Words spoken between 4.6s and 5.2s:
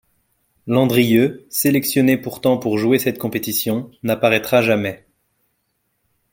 jamais.